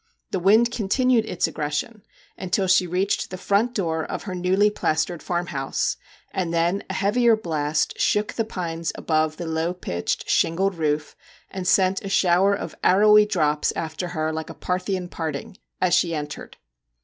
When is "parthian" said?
14.55-15.07